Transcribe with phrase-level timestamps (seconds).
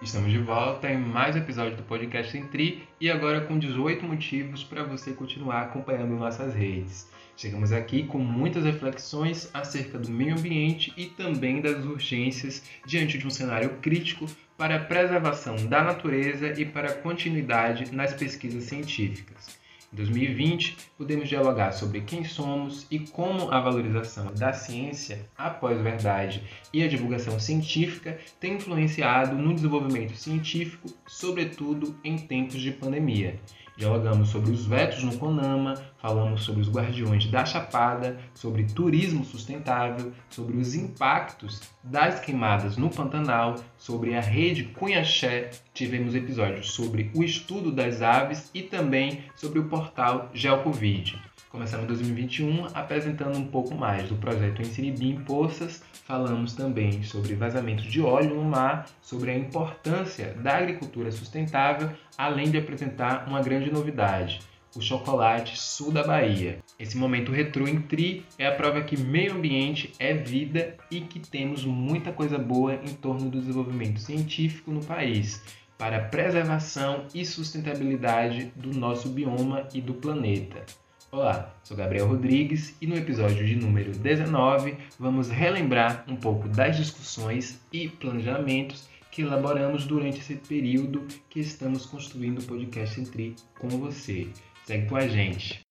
[0.00, 4.62] Estamos de volta em mais um episódio do podcast Centri e agora com 18 motivos
[4.62, 7.08] para você continuar acompanhando nossas redes.
[7.36, 13.26] Chegamos aqui com muitas reflexões acerca do meio ambiente e também das urgências diante de
[13.26, 14.26] um cenário crítico
[14.56, 19.58] para a preservação da natureza e para a continuidade nas pesquisas científicas.
[19.90, 26.42] Em 2020, podemos dialogar sobre quem somos e como a valorização da ciência, a pós-verdade
[26.74, 33.40] e a divulgação científica tem influenciado no desenvolvimento científico, sobretudo em tempos de pandemia.
[33.78, 40.12] Dialogamos sobre os vetos no CONAMA, falamos sobre os guardiões da Chapada, sobre turismo sustentável,
[40.28, 47.22] sobre os impactos das queimadas no Pantanal, sobre a rede Cunhaxé, tivemos episódios sobre o
[47.22, 51.27] estudo das aves e também sobre o portal GeoCovid.
[51.50, 58.02] Começamos 2021 apresentando um pouco mais do projeto Ensinibim Poças, falamos também sobre vazamento de
[58.02, 64.40] óleo no mar, sobre a importância da agricultura sustentável, além de apresentar uma grande novidade,
[64.76, 66.58] o chocolate sul da Bahia.
[66.78, 71.18] Esse momento retrô em Tri é a prova que meio ambiente é vida e que
[71.18, 75.42] temos muita coisa boa em torno do desenvolvimento científico no país
[75.78, 80.62] para preservação e sustentabilidade do nosso bioma e do planeta.
[81.10, 86.76] Olá, sou Gabriel Rodrigues e no episódio de número 19 vamos relembrar um pouco das
[86.76, 93.70] discussões e planejamentos que elaboramos durante esse período que estamos construindo o podcast Entri com
[93.70, 94.28] você.
[94.66, 95.66] Segue com a gente.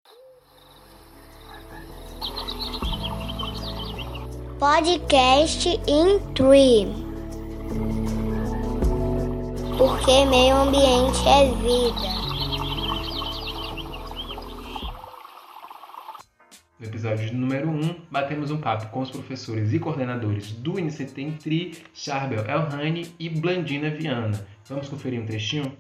[4.60, 6.86] Podcast Entri.
[9.80, 12.23] Porque meio ambiente é vida.
[16.84, 21.32] No episódio número 1, batemos um papo com os professores e coordenadores do INCT em
[21.32, 24.46] Tri, Charbel Elhani e Blandina Viana.
[24.68, 25.72] Vamos conferir um trechinho?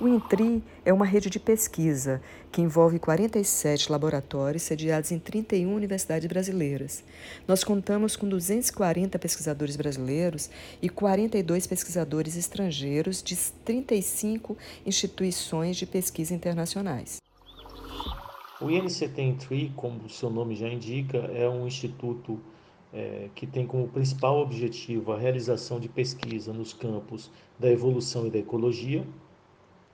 [0.00, 6.26] O INTRI é uma rede de pesquisa que envolve 47 laboratórios sediados em 31 universidades
[6.26, 7.04] brasileiras.
[7.46, 10.48] Nós contamos com 240 pesquisadores brasileiros
[10.80, 14.56] e 42 pesquisadores estrangeiros de 35
[14.86, 17.20] instituições de pesquisa internacionais.
[18.58, 22.40] O INCT como o seu nome já indica, é um instituto
[22.90, 28.30] é, que tem como principal objetivo a realização de pesquisa nos campos da evolução e
[28.30, 29.06] da ecologia.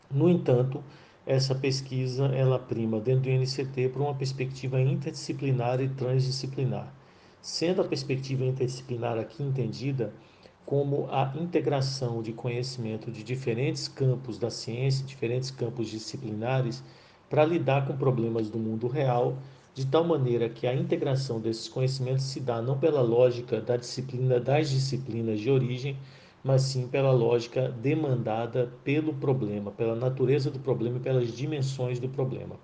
[0.08, 0.80] No entanto,
[1.26, 6.94] essa pesquisa ela prima dentro do INCT por uma perspectiva interdisciplinar e transdisciplinar,
[7.40, 10.14] sendo a perspectiva interdisciplinar aqui entendida
[10.64, 16.84] como a integração de conhecimento de diferentes campos da ciência, diferentes campos disciplinares,
[17.32, 19.38] para lidar com problemas do mundo real,
[19.72, 24.38] de tal maneira que a integração desses conhecimentos se dá não pela lógica da disciplina
[24.38, 25.96] das disciplinas de origem,
[26.44, 32.06] mas sim pela lógica demandada pelo problema, pela natureza do problema e pelas dimensões do
[32.06, 32.56] problema.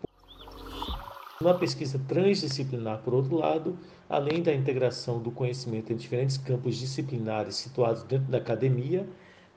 [1.40, 3.74] Uma pesquisa transdisciplinar, por outro lado,
[4.06, 9.08] além da integração do conhecimento em diferentes campos disciplinares situados dentro da academia,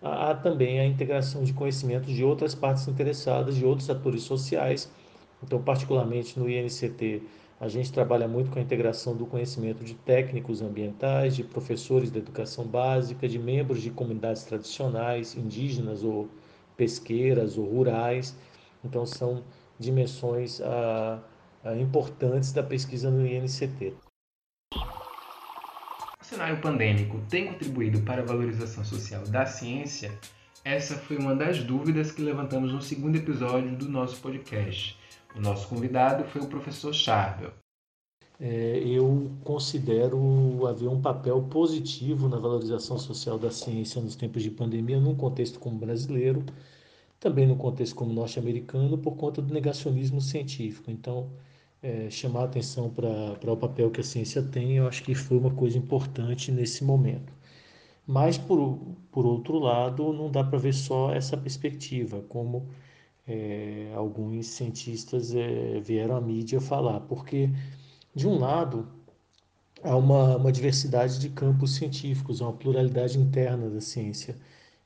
[0.02, 4.90] há também a integração de conhecimentos de outras partes interessadas, de outros atores sociais
[5.44, 7.24] então, particularmente no INCT,
[7.60, 12.18] a gente trabalha muito com a integração do conhecimento de técnicos ambientais, de professores da
[12.18, 16.28] educação básica, de membros de comunidades tradicionais, indígenas ou
[16.76, 18.36] pesqueiras ou rurais.
[18.84, 19.44] Então, são
[19.80, 21.20] dimensões ah,
[21.64, 23.94] ah, importantes da pesquisa no INCT.
[26.20, 30.12] O cenário pandêmico tem contribuído para a valorização social da ciência?
[30.64, 34.96] Essa foi uma das dúvidas que levantamos no segundo episódio do nosso podcast.
[35.36, 37.52] O nosso convidado foi o professor Charbel.
[38.40, 44.52] É, eu considero haver um papel positivo na valorização social da ciência nos tempos de
[44.52, 46.44] pandemia, num contexto como brasileiro,
[47.20, 50.92] também no contexto como norte-americano, por conta do negacionismo científico.
[50.92, 51.28] Então,
[51.82, 55.38] é, chamar a atenção para o papel que a ciência tem, eu acho que foi
[55.38, 57.34] uma coisa importante nesse momento.
[58.06, 58.80] Mas, por,
[59.12, 62.68] por outro lado, não dá para ver só essa perspectiva, como
[63.28, 67.50] é, alguns cientistas é, vieram à mídia falar, porque,
[68.16, 68.88] de um lado,
[69.84, 74.36] há uma, uma diversidade de campos científicos, uma pluralidade interna da ciência,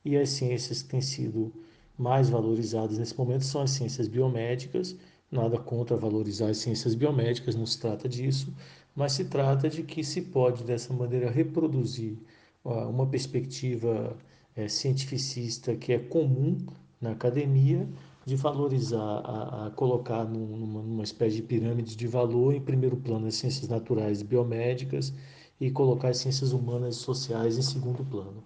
[0.03, 1.51] e as ciências que têm sido
[1.97, 4.95] mais valorizadas nesse momento são as ciências biomédicas,
[5.31, 8.53] nada contra valorizar as ciências biomédicas, não se trata disso,
[8.95, 12.17] mas se trata de que se pode, dessa maneira, reproduzir
[12.65, 14.17] uma perspectiva
[14.55, 16.57] é, cientificista que é comum
[16.99, 17.87] na academia,
[18.25, 23.27] de valorizar, a, a colocar numa, numa espécie de pirâmide de valor, em primeiro plano,
[23.27, 25.13] as ciências naturais e biomédicas,
[25.61, 28.43] e colocar as ciências humanas e sociais em segundo plano.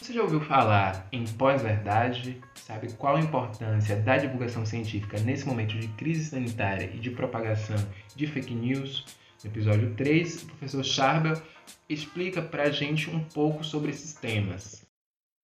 [0.00, 2.42] Você já ouviu falar em pós-verdade?
[2.56, 7.76] Sabe qual a importância da divulgação científica nesse momento de crise sanitária e de propagação
[8.16, 9.06] de fake news?
[9.44, 11.40] No episódio 3, o professor Charbel
[11.88, 14.84] explica para a gente um pouco sobre esses temas.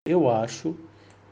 [0.07, 0.77] Eu acho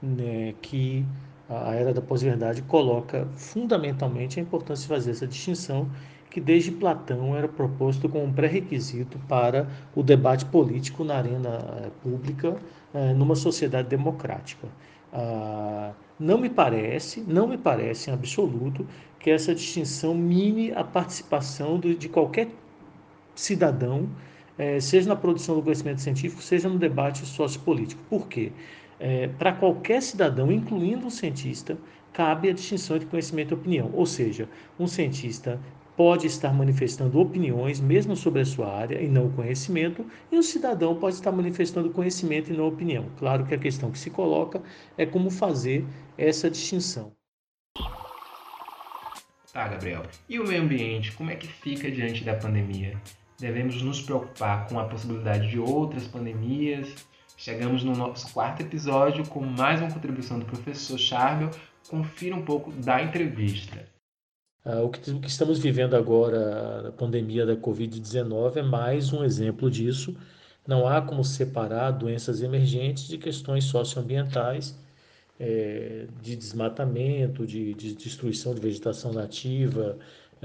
[0.03, 1.05] né, que
[1.49, 5.91] a era da pós-verdade coloca fundamentalmente a importância de fazer essa distinção
[6.31, 11.91] que desde Platão era proposto como um pré-requisito para o debate político na arena eh,
[12.03, 12.56] pública
[12.93, 14.69] eh, numa sociedade democrática.
[15.12, 18.87] Ah, não me parece, não me parece em absoluto
[19.19, 22.49] que essa distinção mine a participação de qualquer
[23.35, 24.09] cidadão,
[24.58, 28.03] eh, seja na produção do conhecimento científico, seja no debate sociopolítico.
[28.08, 28.53] Por quê?
[29.38, 31.76] Para qualquer cidadão, incluindo um cientista,
[32.14, 33.91] cabe a distinção entre conhecimento e opinião.
[33.93, 34.49] Ou seja,
[34.81, 35.61] um cientista
[35.94, 40.43] pode estar manifestando opiniões, mesmo sobre a sua área, e não o conhecimento, e o
[40.43, 43.06] cidadão pode estar manifestando conhecimento e não opinião.
[43.19, 44.62] Claro que a questão que se coloca
[44.97, 45.85] é como fazer
[46.17, 47.12] essa distinção.
[49.53, 50.03] Tá, Gabriel.
[50.29, 52.99] E o meio ambiente, como é que fica diante da pandemia?
[53.38, 56.88] Devemos nos preocupar com a possibilidade de outras pandemias?
[57.37, 61.50] Chegamos no nosso quarto episódio com mais uma contribuição do professor Charbel.
[61.87, 63.85] Confira um pouco da entrevista.
[64.65, 69.23] Uh, o, que, o, que, estamos vivendo agora, a pandemia da Covid-19, é mais um
[69.23, 70.17] exemplo disso.
[70.67, 74.77] Não há como separar doenças emergentes de questões socioambientais,
[75.39, 79.99] é, de desmatamento, de, de, destruição de vegetação nativa,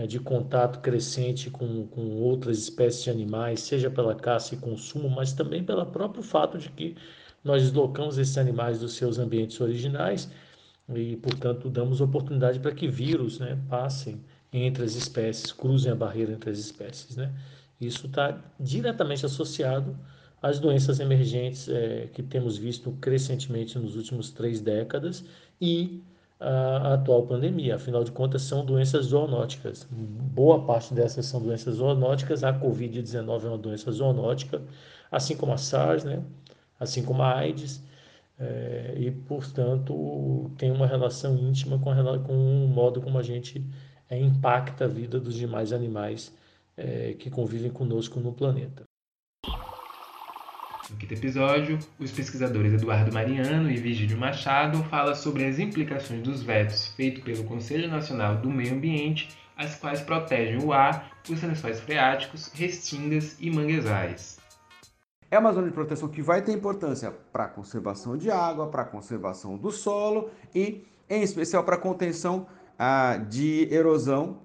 [0.08, 5.34] de contato crescente com, com outras espécies de animais, seja pela caça e consumo, mas
[5.34, 6.96] também pelo próprio fato de que
[7.44, 10.30] nós deslocamos esses animais dos seus ambientes originais
[10.90, 14.24] e, portanto, damos oportunidade para que vírus né, passem
[14.54, 17.16] entre as espécies, cruzem a barreira entre as espécies.
[17.16, 17.32] Né?
[17.80, 19.98] Isso está diretamente associado
[20.42, 25.24] às doenças emergentes é, que temos visto crescentemente nos últimos três décadas
[25.60, 26.02] e
[26.42, 27.76] a, atual pandemia.
[27.76, 29.88] Afinal de contas, são doenças zoonóticas.
[29.90, 32.44] Boa parte dessas são doenças zoonóticas.
[32.44, 34.62] A Covid-19 é uma doença zoonótica,
[35.12, 36.24] assim como a SARS, né?
[36.82, 37.82] assim como a AIDS
[38.40, 43.64] é, e, portanto, tem uma relação íntima com, a, com o modo como a gente
[44.10, 46.36] é, impacta a vida dos demais animais
[46.76, 48.84] é, que convivem conosco no planeta.
[50.92, 56.44] No quinto episódio, os pesquisadores Eduardo Mariano e Vigílio Machado falam sobre as implicações dos
[56.44, 61.80] vetos feitos pelo Conselho Nacional do Meio Ambiente, as quais protegem o ar, os lençóis
[61.80, 64.38] freáticos, restingas e manguezais.
[65.30, 68.82] É uma zona de proteção que vai ter importância para a conservação de água, para
[68.82, 72.48] a conservação do solo e, em especial, para a contenção
[72.78, 74.42] ah, de erosão.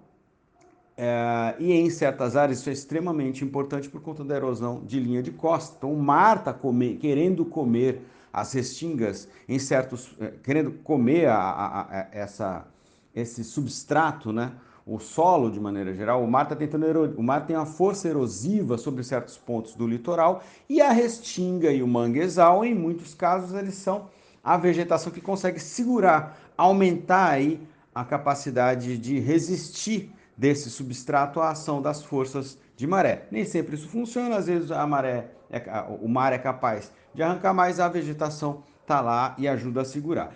[0.99, 5.23] Eh, e em certas áreas isso é extremamente importante por conta da erosão de linha
[5.23, 5.75] de costa.
[5.77, 6.57] Então, o mar está
[6.99, 8.01] querendo comer
[8.33, 12.67] as restingas em certos, eh, querendo comer a, a, a, essa,
[13.15, 14.53] esse substrato, né?
[14.87, 16.87] o solo de maneira geral, o mar está tentando
[17.19, 21.83] o mar tem uma força erosiva sobre certos pontos do litoral e a restinga e
[21.83, 24.09] o manguezal, em muitos casos, eles são
[24.45, 27.61] a vegetação que consegue segurar, aumentar aí
[27.93, 33.27] a capacidade de resistir desse substrato à ação das forças de maré.
[33.31, 35.63] Nem sempre isso funciona, às vezes a maré, é,
[36.01, 40.35] o mar é capaz de arrancar, mas a vegetação está lá e ajuda a segurar.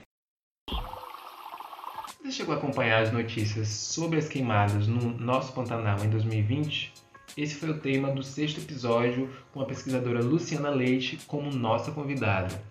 [2.23, 6.93] Você chegou a acompanhar as notícias sobre as queimadas no nosso Pantanal em 2020?
[7.37, 12.63] Esse foi o tema do sexto episódio com a pesquisadora Luciana Leite como nossa convidada.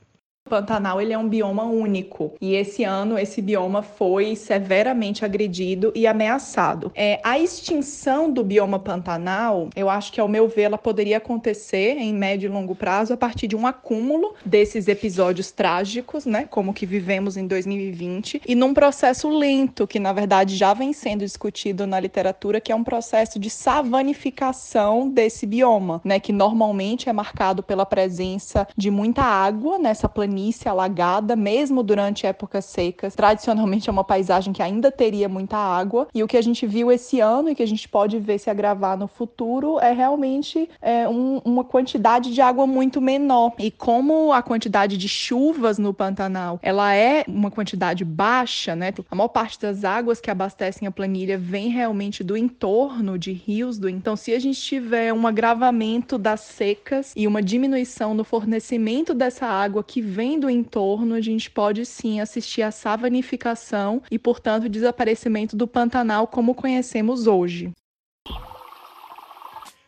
[0.50, 6.08] Pantanal ele é um bioma único e esse ano esse bioma foi severamente agredido e
[6.08, 6.92] ameaçado.
[6.96, 11.98] É, a extinção do bioma Pantanal, eu acho que ao meu ver ela poderia acontecer
[11.98, 16.74] em médio e longo prazo a partir de um acúmulo desses episódios trágicos, né, como
[16.74, 21.86] que vivemos em 2020, e num processo lento que na verdade já vem sendo discutido
[21.86, 27.62] na literatura, que é um processo de savanificação desse bioma, né, que normalmente é marcado
[27.62, 33.16] pela presença de muita água nessa planície planície alagada, mesmo durante épocas secas.
[33.16, 36.08] Tradicionalmente é uma paisagem que ainda teria muita água.
[36.14, 38.50] E o que a gente viu esse ano e que a gente pode ver se
[38.50, 43.54] agravar no futuro é realmente é, um, uma quantidade de água muito menor.
[43.60, 48.94] E como a quantidade de chuvas no Pantanal ela é uma quantidade baixa, né?
[49.10, 53.78] A maior parte das águas que abastecem a planilha vem realmente do entorno de rios.
[53.78, 53.90] Do...
[53.90, 59.46] Então, se a gente tiver um agravamento das secas e uma diminuição no fornecimento dessa
[59.46, 64.70] água que vem além do entorno, a gente pode sim assistir à savanificação e, portanto,
[64.70, 67.72] desaparecimento do Pantanal como conhecemos hoje.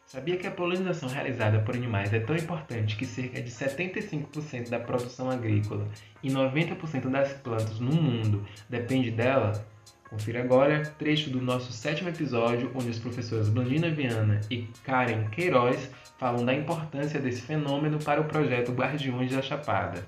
[0.07, 4.79] Sabia que a polinização realizada por animais é tão importante que cerca de 75% da
[4.79, 5.87] produção agrícola
[6.23, 9.63] e 90% das plantas no mundo depende dela?
[10.09, 15.89] Confira agora trecho do nosso sétimo episódio, onde as professoras Blandina Viana e Karen Queiroz
[16.17, 20.03] falam da importância desse fenômeno para o projeto Guardiões da Chapada.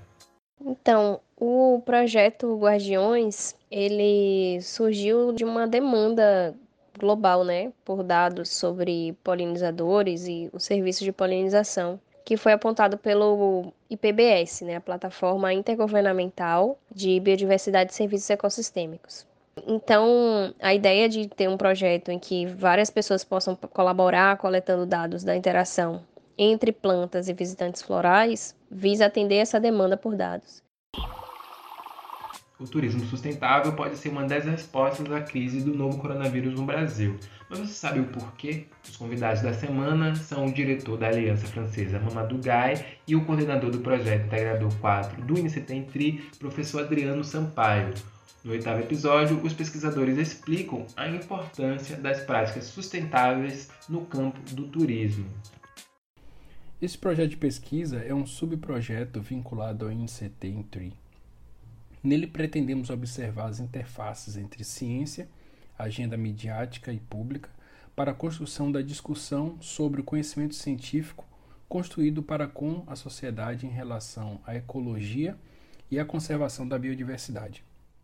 [0.66, 6.56] Então, o projeto Guardiões, ele surgiu de uma demanda
[6.98, 13.74] global, né, por dados sobre polinizadores e o serviço de polinização, que foi apontado pelo
[13.90, 19.26] IPBS, né, a Plataforma Intergovernamental de Biodiversidade e Serviços Ecossistêmicos.
[19.68, 25.24] Então, a ideia de ter um projeto em que várias pessoas possam colaborar coletando dados
[25.24, 26.02] da interação
[26.38, 30.64] entre plantas e visitantes florais visa atender essa demanda por dados.
[32.60, 37.18] O turismo sustentável pode ser uma das respostas à crise do novo coronavírus no Brasil.
[37.50, 38.68] Mas você sabe o porquê?
[38.88, 43.70] Os convidados da semana são o diretor da Aliança Francesa Mamadou Gai e o coordenador
[43.70, 47.94] do projeto Integrador 4 do INCTENTRI, professor Adriano Sampaio.
[48.44, 55.26] No oitavo episódio, os pesquisadores explicam a importância das práticas sustentáveis no campo do turismo.
[56.84, 60.94] Esse projeto de pesquisa é um subprojeto vinculado ao INCTENTRI,
[62.04, 65.30] Nele pretendemos observar as interfaces entre ciência,
[65.80, 67.50] agenda midiática e pública
[67.96, 71.26] para a construção da discussão sobre o conhecimento científico
[71.70, 75.38] construído para com a sociedade em relação à ecologia
[75.90, 77.64] e à conservação da biodiversidade.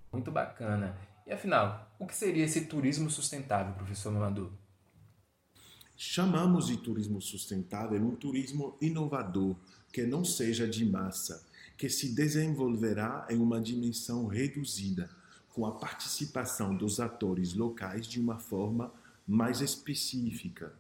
[0.10, 0.96] Muito bacana.
[1.28, 4.54] E afinal, o que seria esse turismo sustentável, professor Mamadou?
[6.02, 9.54] Chamamos de turismo sustentável um turismo inovador,
[9.92, 11.46] que não seja de massa,
[11.78, 15.10] que se desenvolverá em uma dimensão reduzida,
[15.50, 18.94] com a participação dos atores locais de uma forma
[19.28, 20.72] mais específica,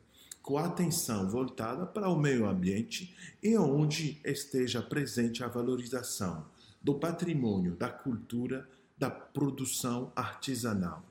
[0.42, 6.46] com a atenção voltada para o meio ambiente e onde esteja presente a valorização
[6.82, 8.66] do patrimônio, da cultura,
[8.98, 11.09] da produção artesanal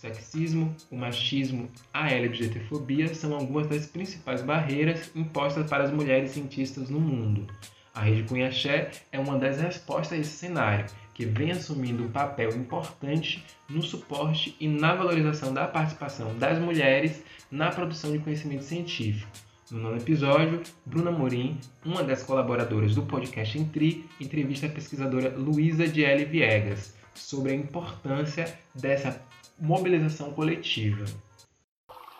[0.00, 6.88] sexismo, o machismo, a LGBTfobia são algumas das principais barreiras impostas para as mulheres cientistas
[6.88, 7.46] no mundo.
[7.92, 12.50] A Rede Cunhaxé é uma das respostas a esse cenário, que vem assumindo um papel
[12.50, 19.28] importante no suporte e na valorização da participação das mulheres na produção de conhecimento científico.
[19.68, 25.88] No nono episódio, Bruna Morim, uma das colaboradoras do podcast Entri, entrevista a pesquisadora Luísa
[25.88, 26.24] de L.
[26.24, 29.20] Viegas sobre a importância dessa
[29.60, 31.04] mobilização coletiva.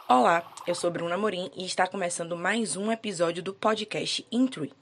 [0.08, 4.72] Olá, eu sou Bruna Morim e está começando mais um episódio do podcast Intrui.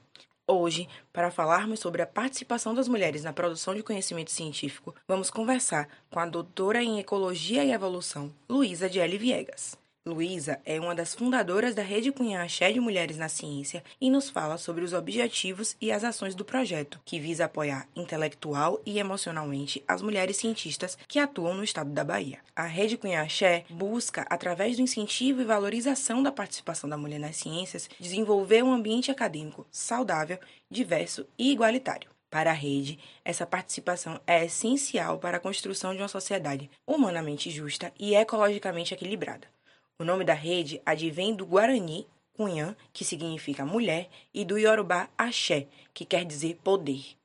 [0.49, 5.89] Hoje, para falarmos sobre a participação das mulheres na produção de conhecimento científico, vamos conversar
[6.09, 9.19] com a doutora em Ecologia e Evolução, Luísa de L.
[9.19, 9.77] Viegas.
[10.07, 14.31] Luísa é uma das fundadoras da Rede Cunha Axé de Mulheres na Ciência e nos
[14.31, 19.83] fala sobre os objetivos e as ações do projeto, que visa apoiar intelectual e emocionalmente
[19.89, 22.39] as mulheres cientistas que atuam no estado da Bahia.
[22.55, 27.39] A Rede Cunha Axé busca, através do incentivo e valorização da participação da mulher nas
[27.39, 30.39] ciências, desenvolver um ambiente acadêmico saudável,
[30.71, 32.09] diverso e igualitário.
[32.31, 37.93] Para a rede, essa participação é essencial para a construção de uma sociedade humanamente justa
[37.99, 39.56] e ecologicamente equilibrada.
[39.99, 45.69] O nome da rede advém do Guarani Cunhã, que significa mulher, e do Yorubá Axé,
[45.95, 47.17] que quer dizer poder.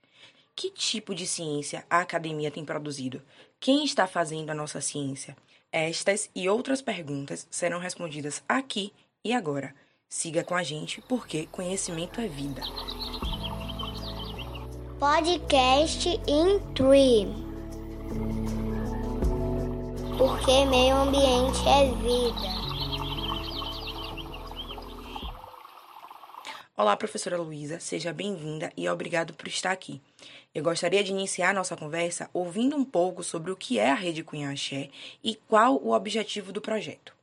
[0.55, 3.21] Que tipo de ciência a academia tem produzido?
[3.59, 5.35] Quem está fazendo a nossa ciência?
[5.69, 9.75] Estas e outras perguntas serão respondidas aqui e agora.
[10.07, 12.61] Siga com a gente, porque conhecimento é vida.
[14.97, 17.27] Podcast Intrui.
[20.21, 22.47] Porque meio ambiente é vida.
[26.77, 29.99] Olá, professora Luísa, seja bem-vinda e obrigado por estar aqui.
[30.53, 34.23] Eu gostaria de iniciar nossa conversa ouvindo um pouco sobre o que é a Rede
[34.23, 34.91] Cunha Axé
[35.23, 37.15] e qual o objetivo do projeto.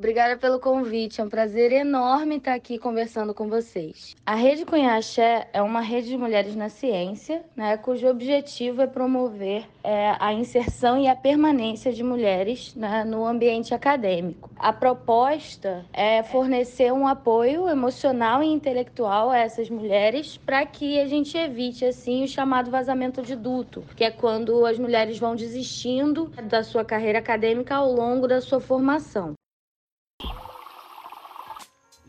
[0.00, 4.16] Obrigada pelo convite, é um prazer enorme estar aqui conversando com vocês.
[4.24, 9.66] A Rede Cunhaxé é uma rede de mulheres na ciência, né, cujo objetivo é promover
[9.84, 14.48] é, a inserção e a permanência de mulheres né, no ambiente acadêmico.
[14.56, 21.06] A proposta é fornecer um apoio emocional e intelectual a essas mulheres para que a
[21.06, 26.32] gente evite assim o chamado vazamento de duto, que é quando as mulheres vão desistindo
[26.48, 29.34] da sua carreira acadêmica ao longo da sua formação.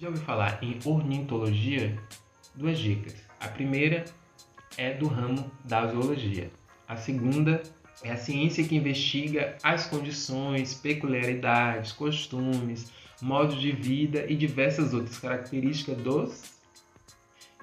[0.01, 1.95] Já ouviu falar em ornitologia?
[2.55, 3.13] Duas dicas.
[3.39, 4.03] A primeira
[4.75, 6.49] é do ramo da zoologia.
[6.87, 7.61] A segunda
[8.01, 12.91] é a ciência que investiga as condições, peculiaridades, costumes,
[13.21, 16.43] modo de vida e diversas outras características dos.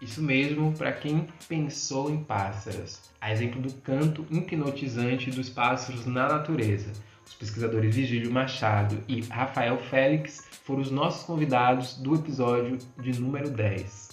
[0.00, 3.00] Isso mesmo, para quem pensou em pássaros.
[3.20, 6.92] A exemplo do canto hipnotizante dos pássaros na natureza.
[7.28, 13.50] Os pesquisadores Vigílio Machado e Rafael Félix foram os nossos convidados do episódio de número
[13.50, 14.08] 10.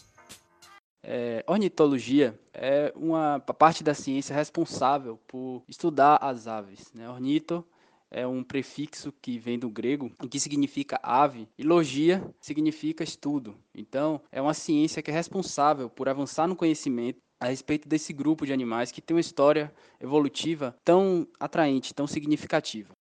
[1.01, 6.91] É, ornitologia é uma parte da ciência responsável por estudar as aves.
[6.93, 7.10] Né?
[7.10, 7.65] Ornito
[8.12, 13.55] é um prefixo que vem do grego que significa ave, e logia significa estudo.
[13.74, 18.45] Então, é uma ciência que é responsável por avançar no conhecimento a respeito desse grupo
[18.45, 22.93] de animais que tem uma história evolutiva tão atraente, tão significativa.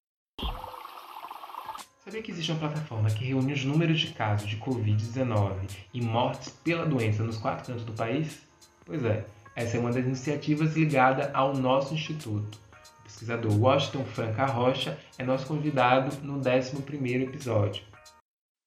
[2.04, 6.50] Sabia que existe uma plataforma que reúne os números de casos de Covid-19 e mortes
[6.50, 8.42] pela doença nos quatro cantos do país?
[8.84, 12.60] Pois é, essa é uma das iniciativas ligada ao nosso instituto.
[13.00, 17.82] O pesquisador Washington Franca Rocha é nosso convidado no 11º episódio.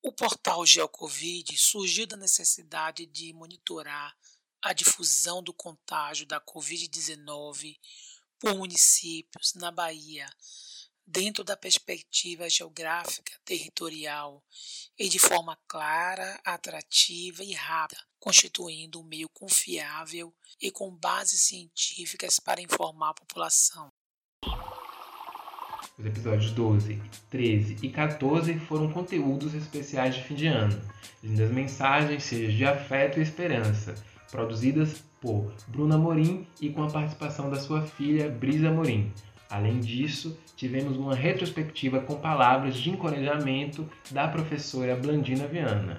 [0.01, 4.15] O portal GeoCovid surgiu da necessidade de monitorar
[4.63, 7.77] a difusão do contágio da Covid-19
[8.39, 10.25] por municípios na Bahia,
[11.07, 14.43] dentro da perspectiva geográfica territorial
[14.99, 22.39] e de forma clara, atrativa e rápida, constituindo um meio confiável e com bases científicas
[22.41, 23.87] para informar a população.
[25.97, 30.79] Os episódios 12, 13 e 14 foram conteúdos especiais de fim de ano,
[31.23, 33.95] lindas mensagens cheias de afeto e esperança,
[34.29, 39.11] produzidas por Bruna Morim e com a participação da sua filha Brisa Morim.
[39.49, 45.97] Além disso, tivemos uma retrospectiva com palavras de encorajamento da professora Blandina Viana.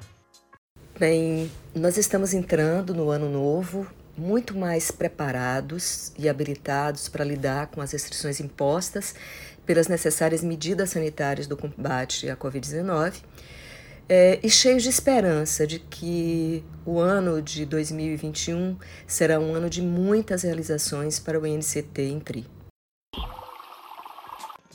[0.99, 3.87] Bem, nós estamos entrando no ano novo
[4.17, 9.15] muito mais preparados e habilitados para lidar com as restrições impostas
[9.65, 13.23] pelas necessárias medidas sanitárias do combate à Covid-19
[14.09, 18.77] é, e cheios de esperança de que o ano de 2021
[19.07, 22.58] será um ano de muitas realizações para o INCT em TRI.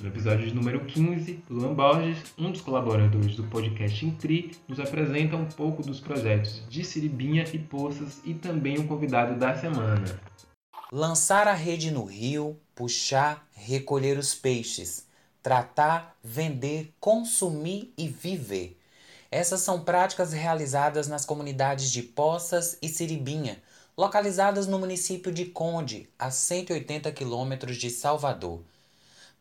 [0.03, 5.37] No episódio de número 15, Luan Borges, um dos colaboradores do podcast Intri, nos apresenta
[5.37, 10.03] um pouco dos projetos de Siribinha e Poças e também o convidado da semana.
[10.91, 15.07] Lançar a rede no rio, puxar, recolher os peixes,
[15.41, 18.77] tratar, vender, consumir e viver.
[19.31, 23.63] Essas são práticas realizadas nas comunidades de Poças e Siribinha,
[23.97, 28.59] localizadas no município de Conde, a 180 quilômetros de Salvador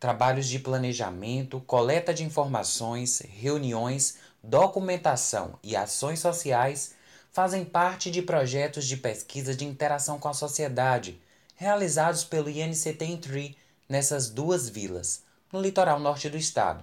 [0.03, 6.97] trabalhos de planejamento, coleta de informações, reuniões, documentação e ações sociais
[7.31, 11.21] fazem parte de projetos de pesquisa de interação com a sociedade
[11.55, 13.57] realizados pelo INCT Tree
[13.89, 16.83] nessas duas vilas, no litoral norte do estado.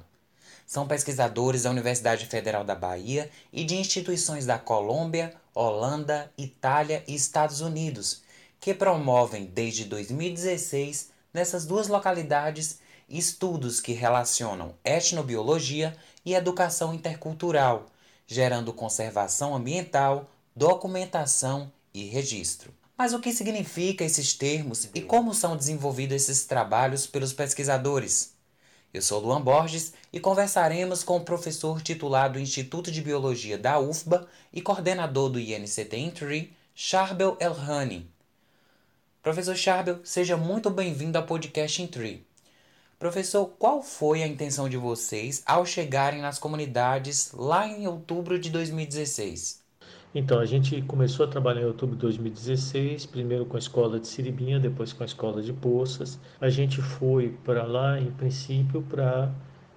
[0.66, 7.16] São pesquisadores da Universidade Federal da Bahia e de instituições da Colômbia, Holanda, Itália e
[7.16, 8.22] Estados Unidos,
[8.62, 12.80] que promovem desde 2016 nessas duas localidades
[13.10, 15.96] estudos que relacionam etnobiologia
[16.26, 17.88] e educação intercultural,
[18.28, 22.74] gerando conservação ambiental, documentação e registro.
[22.98, 28.34] Mas o que significa esses termos e como são desenvolvidos esses trabalhos pelos pesquisadores?
[28.94, 33.80] Eu sou Luan Borges e conversaremos com o professor titular do Instituto de Biologia da
[33.80, 38.10] UFBA e coordenador do INCT Entry, Charbel Elhani.
[39.22, 42.29] Professor Charbel, seja muito bem-vindo ao podcast Entry.
[43.00, 48.50] Professor, qual foi a intenção de vocês ao chegarem nas comunidades lá em outubro de
[48.50, 49.64] 2016?
[50.14, 54.08] Então, a gente começou a trabalhar em outubro de 2016, primeiro com a escola de
[54.10, 56.20] Siribinha, depois com a escola de Poças.
[56.42, 59.32] A gente foi para lá, em princípio, para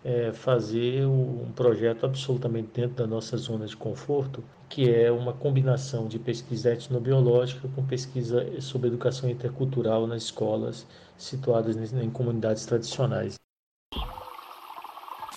[0.05, 6.09] é, fazer um projeto absolutamente dentro da nossa zona de conforto, que é uma combinação
[6.09, 10.87] de pesquisa etnobiológica com pesquisa sobre educação intercultural nas escolas
[11.17, 13.37] situadas em comunidades tradicionais.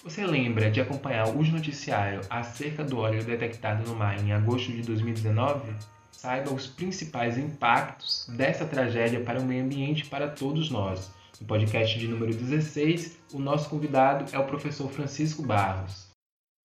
[0.03, 4.83] Você lembra de acompanhar o noticiário acerca do óleo detectado no mar em agosto de
[4.83, 5.73] 2019?
[6.11, 11.11] Saiba os principais impactos dessa tragédia para o meio ambiente para todos nós.
[11.39, 16.07] No podcast de número 16, o nosso convidado é o professor Francisco Barros.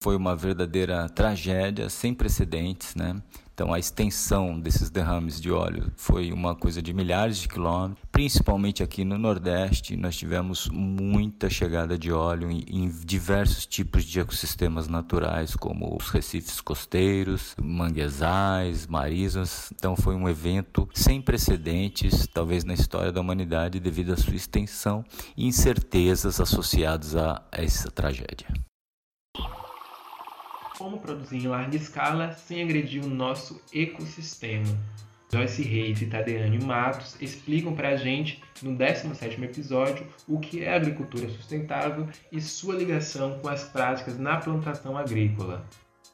[0.01, 3.21] Foi uma verdadeira tragédia sem precedentes, né?
[3.59, 8.81] Então, a extensão desses derrames de óleo foi uma coisa de milhares de quilômetros, principalmente
[8.81, 9.97] aqui no Nordeste.
[9.97, 16.07] Nós tivemos muita chegada de óleo em, em diversos tipos de ecossistemas naturais, como os
[16.07, 19.73] recifes costeiros, manguezais, marismas.
[19.75, 25.03] Então, foi um evento sem precedentes, talvez na história da humanidade, devido à sua extensão
[25.35, 28.68] e incertezas associadas a essa tragédia.
[30.79, 34.65] Como produzir em larga escala sem agredir o nosso ecossistema.
[35.31, 40.73] Joyce Reis e Tadeane Matos explicam para a gente, no 17º episódio, o que é
[40.73, 45.63] agricultura sustentável e sua ligação com as práticas na plantação agrícola.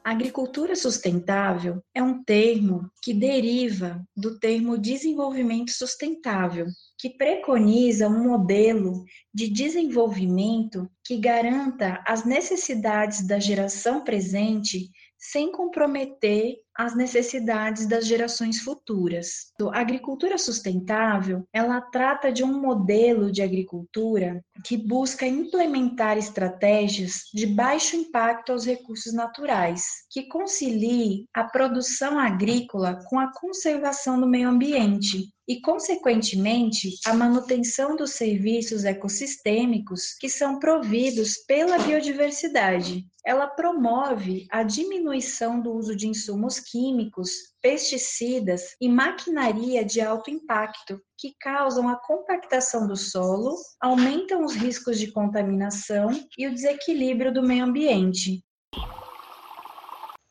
[0.04, 6.66] Agricultura sustentável é um termo que deriva do termo desenvolvimento sustentável,
[6.98, 16.56] que preconiza um modelo de desenvolvimento que garanta as necessidades da geração presente sem comprometer
[16.78, 19.52] as necessidades das gerações futuras.
[19.72, 27.46] A agricultura sustentável, ela trata de um modelo de agricultura que busca implementar estratégias de
[27.46, 34.48] baixo impacto aos recursos naturais, que concilie a produção agrícola com a conservação do meio
[34.48, 43.06] ambiente e, consequentemente, a manutenção dos serviços ecossistêmicos que são providos pela biodiversidade.
[43.26, 51.00] Ela promove a diminuição do uso de insumos químicos, pesticidas e maquinaria de alto impacto,
[51.18, 57.42] que causam a compactação do solo, aumentam os riscos de contaminação e o desequilíbrio do
[57.42, 58.44] meio ambiente.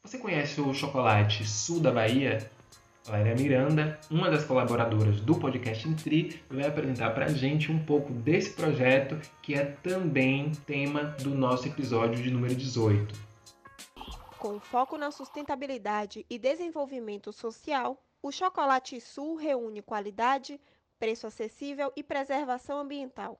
[0.01, 2.49] Você conhece o chocolate Sul da Bahia?
[3.05, 8.11] Valéria Miranda, uma das colaboradoras do podcast Intri, vai apresentar para a gente um pouco
[8.11, 13.13] desse projeto que é também tema do nosso episódio de número 18.
[14.39, 20.59] Com foco na sustentabilidade e desenvolvimento social, o Chocolate Sul reúne qualidade,
[20.97, 23.39] preço acessível e preservação ambiental.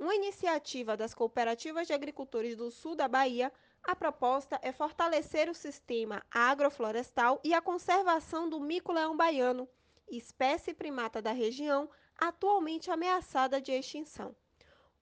[0.00, 3.52] Uma iniciativa das cooperativas de agricultores do sul da Bahia
[3.86, 9.68] a proposta é fortalecer o sistema agroflorestal e a conservação do mico-leão baiano,
[10.08, 14.34] espécie primata da região atualmente ameaçada de extinção.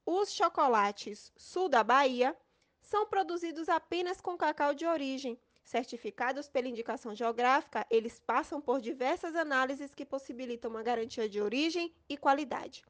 [0.04, 2.36] Os chocolates sul da Bahia
[2.80, 5.38] são produzidos apenas com cacau de origem.
[5.62, 11.94] Certificados pela indicação geográfica, eles passam por diversas análises que possibilitam uma garantia de origem
[12.08, 12.84] e qualidade.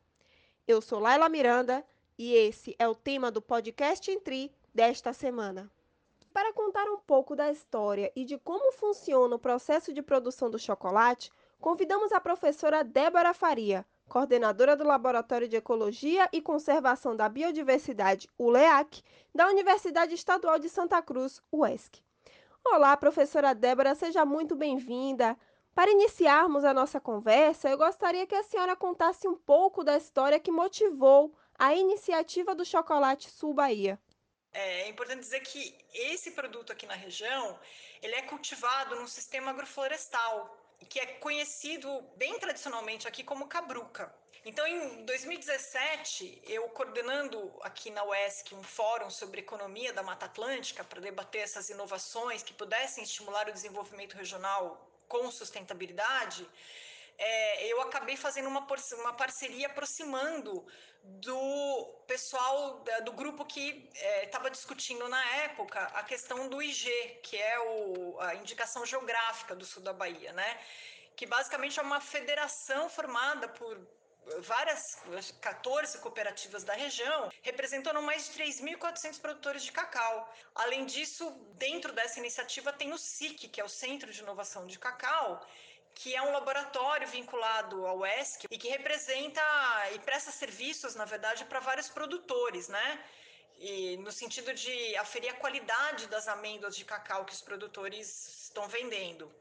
[0.66, 1.84] Eu sou Laila Miranda
[2.16, 5.70] e esse é o tema do podcast Intri desta semana.
[6.32, 10.58] Para contar um pouco da história e de como funciona o processo de produção do
[10.58, 18.30] chocolate, convidamos a professora Débora Faria, coordenadora do Laboratório de Ecologia e Conservação da Biodiversidade,
[18.38, 19.02] ULEAC,
[19.34, 22.00] da Universidade Estadual de Santa Cruz, UESC.
[22.64, 25.36] Olá, professora Débora, seja muito bem-vinda.
[25.74, 30.40] Para iniciarmos a nossa conversa, eu gostaria que a senhora contasse um pouco da história
[30.40, 34.00] que motivou a iniciativa do Chocolate Sul Bahia.
[34.52, 37.58] É importante dizer que esse produto aqui na região,
[38.02, 40.56] ele é cultivado num sistema agroflorestal,
[40.88, 44.14] que é conhecido bem tradicionalmente aqui como cabruca.
[44.44, 50.82] Então, em 2017, eu coordenando aqui na UESC um fórum sobre economia da Mata Atlântica
[50.82, 56.48] para debater essas inovações que pudessem estimular o desenvolvimento regional com sustentabilidade,
[57.24, 58.66] é, eu acabei fazendo uma,
[59.00, 60.66] uma parceria aproximando
[61.04, 63.88] do pessoal do grupo que
[64.22, 66.90] estava é, discutindo na época a questão do IG,
[67.22, 70.60] que é o, a indicação geográfica do sul da Bahia, né?
[71.14, 73.78] Que basicamente é uma federação formada por
[74.38, 74.96] várias
[75.40, 80.32] 14 cooperativas da região, representando mais de 3.400 produtores de cacau.
[80.54, 84.78] Além disso, dentro dessa iniciativa tem o SIC, que é o Centro de Inovação de
[84.78, 85.44] Cacau,
[85.94, 89.42] que é um laboratório vinculado ao ESC e que representa
[89.94, 93.04] e presta serviços, na verdade, para vários produtores, né?
[93.58, 98.66] E no sentido de aferir a qualidade das amêndoas de cacau que os produtores estão
[98.68, 99.32] vendendo.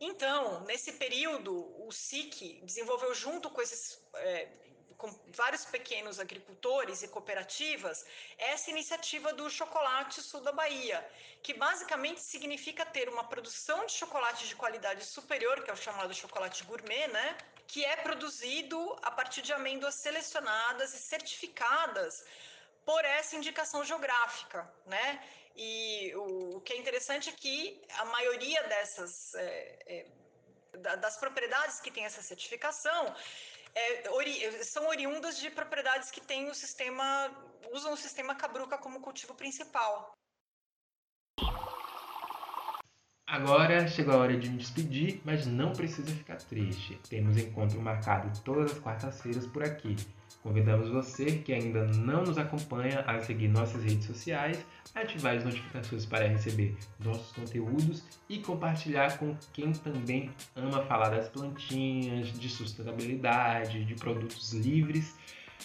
[0.00, 1.52] Então, nesse período,
[1.86, 4.48] o SIC desenvolveu junto com esses é,
[5.00, 5.08] com
[5.42, 8.04] vários pequenos agricultores e cooperativas,
[8.52, 10.98] essa iniciativa do Chocolate Sul da Bahia,
[11.42, 16.12] que basicamente significa ter uma produção de chocolate de qualidade superior, que é o chamado
[16.12, 17.26] chocolate gourmet, né?
[17.66, 22.24] Que é produzido a partir de amêndoas selecionadas e certificadas
[22.84, 25.08] por essa indicação geográfica, né?
[25.56, 27.56] E o, o que é interessante é que
[28.02, 29.48] a maioria dessas é,
[29.86, 30.06] é,
[31.04, 33.14] das propriedades que tem essa certificação
[33.74, 37.30] é, ori são oriundas de propriedades que têm o sistema,
[37.72, 40.12] usam o sistema cabruca como cultivo principal.
[43.30, 46.98] Agora chegou a hora de me despedir, mas não precisa ficar triste.
[47.08, 49.94] Temos encontro marcado todas as quartas-feiras por aqui.
[50.42, 54.58] Convidamos você que ainda não nos acompanha a seguir nossas redes sociais,
[54.96, 61.28] ativar as notificações para receber nossos conteúdos e compartilhar com quem também ama falar das
[61.28, 65.14] plantinhas, de sustentabilidade, de produtos livres.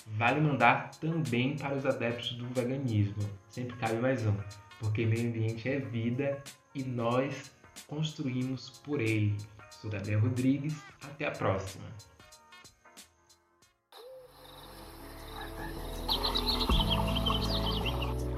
[0.05, 4.35] Vale mandar também para os adeptos do veganismo, sempre cabe mais um.
[4.79, 6.43] porque meio ambiente é vida
[6.75, 9.35] e nós construímos por ele.
[9.69, 11.85] Sou Gabriel Rodrigues, até a próxima.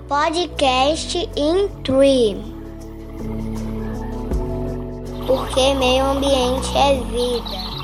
[0.08, 2.38] Podcast in Tree.
[5.28, 7.77] Porque meio ambiente é vida.